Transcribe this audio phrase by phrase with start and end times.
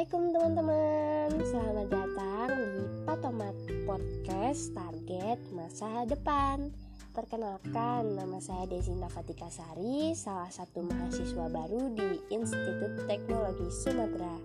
[0.00, 1.28] Assalamualaikum teman-teman.
[1.44, 6.72] Selamat datang di Patomat Podcast Target Masa Depan.
[7.12, 14.40] Perkenalkan, nama saya Desi Navatika Sari Salah satu mahasiswa baru di Institut Teknologi Sumatera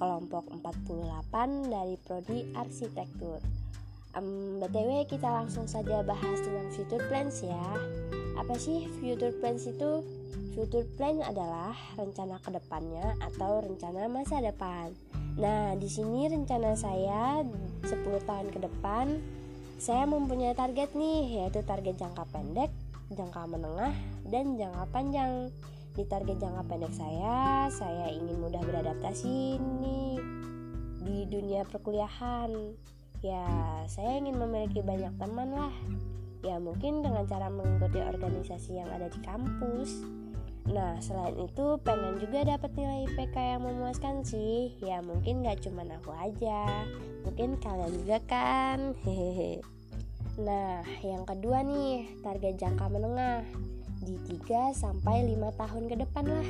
[0.00, 3.44] Kelompok 48 dari Prodi Arsitektur.
[4.16, 7.76] Um, BTW kita langsung saja bahas tentang future plans ya.
[8.40, 10.00] Apa sih future plans itu?
[10.54, 14.94] Future plan adalah rencana ke depannya atau rencana masa depan.
[15.34, 17.42] Nah, di sini rencana saya
[17.82, 17.90] 10
[18.22, 19.18] tahun ke depan
[19.74, 22.70] saya mempunyai target nih, yaitu target jangka pendek,
[23.12, 23.94] jangka menengah,
[24.30, 25.50] dan jangka panjang.
[25.94, 30.18] Di target jangka pendek saya, saya ingin mudah beradaptasi nih
[31.04, 32.50] di dunia perkuliahan.
[33.22, 33.46] Ya,
[33.90, 35.74] saya ingin memiliki banyak teman lah.
[36.44, 40.23] Ya, mungkin dengan cara mengikuti organisasi yang ada di kampus.
[40.64, 44.72] Nah, selain itu pengen juga dapat nilai IPK yang memuaskan sih.
[44.80, 46.88] Ya, mungkin gak cuma aku aja,
[47.24, 48.92] Mungkin kalian juga kan?
[49.04, 49.60] Hehehe.
[50.34, 53.46] Nah, yang kedua nih, target jangka menengah
[54.02, 56.48] di 3 sampai 5 tahun ke depan lah.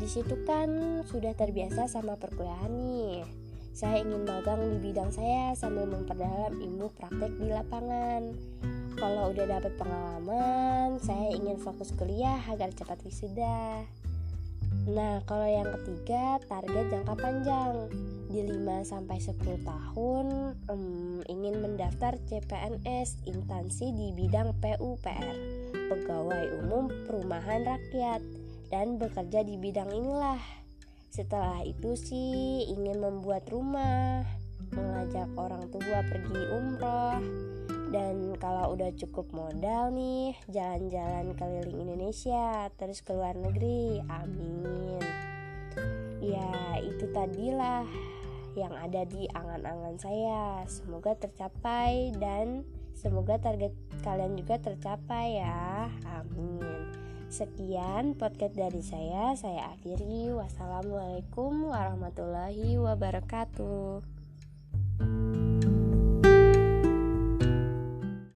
[0.00, 3.20] Di situ kan sudah terbiasa sama perkuliahan nih.
[3.76, 8.32] Saya ingin magang di bidang saya sambil memperdalam ilmu praktek di lapangan.
[9.02, 13.82] Kalau udah dapat pengalaman, saya ingin fokus kuliah agar cepat wisuda.
[14.86, 17.90] Nah, kalau yang ketiga, target jangka panjang.
[18.30, 25.34] Di 5 sampai 10 tahun um, ingin mendaftar CPNS instansi di bidang PUPR,
[25.90, 28.22] Pegawai Umum Perumahan Rakyat
[28.70, 30.38] dan bekerja di bidang inilah.
[31.10, 34.22] Setelah itu sih ingin membuat rumah,
[34.70, 37.18] mengajak orang tua pergi umroh,
[37.92, 44.00] dan kalau udah cukup modal nih, jalan-jalan keliling Indonesia, terus ke luar negeri.
[44.08, 44.98] Amin.
[46.24, 47.84] Ya, itu tadilah
[48.56, 50.64] yang ada di angan-angan saya.
[50.64, 52.64] Semoga tercapai dan
[52.96, 55.92] semoga target kalian juga tercapai ya.
[56.08, 56.88] Amin.
[57.32, 59.32] Sekian podcast dari saya.
[59.36, 60.32] Saya akhiri.
[60.36, 64.21] Wassalamualaikum warahmatullahi wabarakatuh.